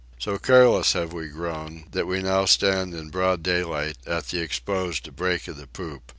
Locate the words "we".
1.13-1.27, 2.07-2.23